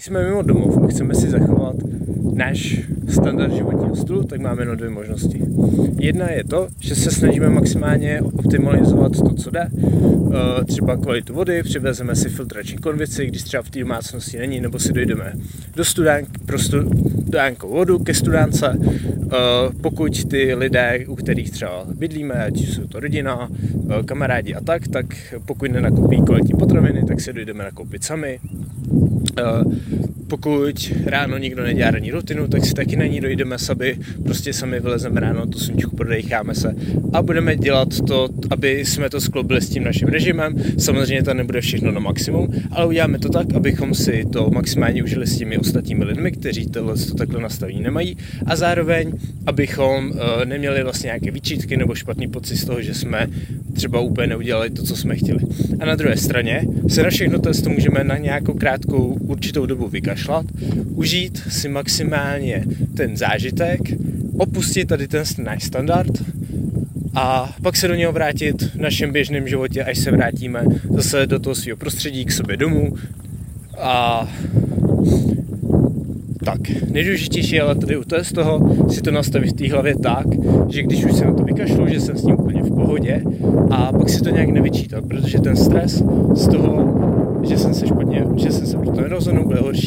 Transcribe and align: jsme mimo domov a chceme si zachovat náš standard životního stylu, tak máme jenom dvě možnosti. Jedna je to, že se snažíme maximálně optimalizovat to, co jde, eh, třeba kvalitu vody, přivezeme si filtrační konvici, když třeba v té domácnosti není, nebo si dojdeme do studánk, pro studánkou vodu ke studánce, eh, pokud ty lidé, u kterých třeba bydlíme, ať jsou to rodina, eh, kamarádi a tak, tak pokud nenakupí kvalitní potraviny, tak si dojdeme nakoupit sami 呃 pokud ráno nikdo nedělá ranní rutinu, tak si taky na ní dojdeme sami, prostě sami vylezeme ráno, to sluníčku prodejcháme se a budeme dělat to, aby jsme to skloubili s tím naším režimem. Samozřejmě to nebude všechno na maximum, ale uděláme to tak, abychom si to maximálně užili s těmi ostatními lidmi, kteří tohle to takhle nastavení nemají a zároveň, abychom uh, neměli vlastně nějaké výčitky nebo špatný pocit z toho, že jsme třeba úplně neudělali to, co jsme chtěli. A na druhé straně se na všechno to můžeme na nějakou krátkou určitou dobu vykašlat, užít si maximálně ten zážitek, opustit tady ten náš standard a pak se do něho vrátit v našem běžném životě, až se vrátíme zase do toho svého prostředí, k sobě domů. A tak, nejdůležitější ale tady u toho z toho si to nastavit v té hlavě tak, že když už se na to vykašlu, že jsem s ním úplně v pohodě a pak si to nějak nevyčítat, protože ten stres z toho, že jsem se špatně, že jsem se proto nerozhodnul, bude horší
jsme 0.00 0.24
mimo 0.24 0.42
domov 0.42 0.84
a 0.84 0.86
chceme 0.86 1.14
si 1.14 1.30
zachovat 1.30 1.76
náš 2.34 2.80
standard 3.08 3.52
životního 3.52 3.96
stylu, 3.96 4.24
tak 4.24 4.40
máme 4.40 4.62
jenom 4.62 4.76
dvě 4.76 4.90
možnosti. 4.90 5.42
Jedna 6.00 6.30
je 6.30 6.44
to, 6.44 6.68
že 6.80 6.94
se 6.94 7.10
snažíme 7.10 7.48
maximálně 7.48 8.20
optimalizovat 8.20 9.12
to, 9.12 9.34
co 9.34 9.50
jde, 9.50 9.68
eh, 9.70 10.64
třeba 10.64 10.96
kvalitu 10.96 11.34
vody, 11.34 11.62
přivezeme 11.62 12.16
si 12.16 12.28
filtrační 12.28 12.78
konvici, 12.78 13.26
když 13.26 13.42
třeba 13.42 13.62
v 13.62 13.70
té 13.70 13.80
domácnosti 13.80 14.38
není, 14.38 14.60
nebo 14.60 14.78
si 14.78 14.92
dojdeme 14.92 15.32
do 15.76 15.84
studánk, 15.84 16.28
pro 16.46 16.58
studánkou 16.58 17.68
vodu 17.68 17.98
ke 17.98 18.14
studánce, 18.14 18.78
eh, 18.82 19.36
pokud 19.80 20.24
ty 20.28 20.54
lidé, 20.54 21.04
u 21.08 21.14
kterých 21.14 21.50
třeba 21.50 21.86
bydlíme, 21.94 22.34
ať 22.34 22.56
jsou 22.58 22.86
to 22.86 23.00
rodina, 23.00 23.48
eh, 23.50 24.02
kamarádi 24.02 24.54
a 24.54 24.60
tak, 24.60 24.88
tak 24.88 25.06
pokud 25.46 25.70
nenakupí 25.70 26.22
kvalitní 26.22 26.54
potraviny, 26.58 27.04
tak 27.04 27.20
si 27.20 27.32
dojdeme 27.32 27.64
nakoupit 27.64 28.04
sami 28.04 28.40
呃 29.34 29.64
pokud 30.28 30.92
ráno 31.06 31.38
nikdo 31.38 31.62
nedělá 31.62 31.90
ranní 31.90 32.10
rutinu, 32.10 32.48
tak 32.48 32.64
si 32.64 32.74
taky 32.74 32.96
na 32.96 33.06
ní 33.06 33.20
dojdeme 33.20 33.58
sami, 33.58 33.98
prostě 34.24 34.52
sami 34.52 34.80
vylezeme 34.80 35.20
ráno, 35.20 35.46
to 35.46 35.58
sluníčku 35.58 35.96
prodejcháme 35.96 36.54
se 36.54 36.74
a 37.12 37.22
budeme 37.22 37.56
dělat 37.56 37.88
to, 38.06 38.28
aby 38.50 38.84
jsme 38.84 39.10
to 39.10 39.20
skloubili 39.20 39.60
s 39.60 39.68
tím 39.68 39.84
naším 39.84 40.08
režimem. 40.08 40.54
Samozřejmě 40.78 41.22
to 41.22 41.34
nebude 41.34 41.60
všechno 41.60 41.92
na 41.92 42.00
maximum, 42.00 42.48
ale 42.70 42.86
uděláme 42.86 43.18
to 43.18 43.28
tak, 43.28 43.46
abychom 43.54 43.94
si 43.94 44.24
to 44.32 44.50
maximálně 44.50 45.02
užili 45.02 45.26
s 45.26 45.38
těmi 45.38 45.58
ostatními 45.58 46.04
lidmi, 46.04 46.32
kteří 46.32 46.66
tohle 46.66 46.96
to 46.96 47.14
takhle 47.14 47.42
nastavení 47.42 47.80
nemají 47.80 48.16
a 48.46 48.56
zároveň, 48.56 49.12
abychom 49.46 50.10
uh, 50.10 50.16
neměli 50.44 50.82
vlastně 50.82 51.06
nějaké 51.06 51.30
výčitky 51.30 51.76
nebo 51.76 51.94
špatný 51.94 52.28
pocit 52.28 52.56
z 52.56 52.64
toho, 52.64 52.82
že 52.82 52.94
jsme 52.94 53.26
třeba 53.72 54.00
úplně 54.00 54.26
neudělali 54.26 54.70
to, 54.70 54.82
co 54.82 54.96
jsme 54.96 55.16
chtěli. 55.16 55.40
A 55.80 55.84
na 55.84 55.94
druhé 55.94 56.16
straně 56.16 56.62
se 56.88 57.02
na 57.02 57.10
všechno 57.10 57.38
to 57.38 57.50
můžeme 57.68 58.04
na 58.04 58.16
nějakou 58.16 58.54
krátkou 58.54 59.16
určitou 59.20 59.66
dobu 59.66 59.88
vykašlat, 59.88 60.15
užít 60.94 61.42
si 61.48 61.68
maximálně 61.68 62.64
ten 62.94 63.16
zážitek, 63.16 63.80
opustit 64.38 64.88
tady 64.88 65.08
ten 65.08 65.24
náš 65.38 65.64
standard 65.64 66.12
a 67.14 67.54
pak 67.62 67.76
se 67.76 67.88
do 67.88 67.94
něho 67.94 68.12
vrátit 68.12 68.62
v 68.62 68.76
našem 68.76 69.12
běžném 69.12 69.48
životě, 69.48 69.84
až 69.84 69.98
se 69.98 70.10
vrátíme 70.10 70.64
zase 70.90 71.26
do 71.26 71.38
toho 71.38 71.54
svého 71.54 71.76
prostředí, 71.76 72.24
k 72.24 72.32
sobě 72.32 72.56
domů. 72.56 72.94
A 73.78 74.28
tak, 76.44 76.60
nejdůležitější 76.90 77.60
ale 77.60 77.74
tady 77.74 77.96
u 77.96 78.04
toho 78.04 78.24
z 78.24 78.32
toho 78.32 78.76
si 78.90 79.02
to 79.02 79.10
nastavit 79.10 79.52
v 79.52 79.56
té 79.56 79.72
hlavě 79.72 79.94
tak, 79.96 80.26
že 80.68 80.82
když 80.82 81.04
už 81.04 81.12
se 81.12 81.24
na 81.24 81.34
to 81.34 81.42
vykašlu, 81.42 81.88
že 81.88 82.00
jsem 82.00 82.16
s 82.16 82.22
ním 82.22 82.40
úplně 82.40 82.62
v 82.62 82.74
pohodě 82.74 83.22
a 83.70 83.92
pak 83.92 84.08
si 84.08 84.20
to 84.20 84.30
nějak 84.30 84.48
nevyčítat, 84.48 85.04
protože 85.04 85.38
ten 85.38 85.56
stres 85.56 86.02
z 86.34 86.48
toho, 86.48 87.00
že 87.48 87.58
jsem 87.58 87.74
se 87.74 87.86
špatně, 87.86 88.24
že 88.36 88.52
jsem 88.52 88.66
se 88.66 88.78
proto 88.78 89.00
nerozhodnul, 89.00 89.44
bude 89.44 89.60
horší 89.60 89.82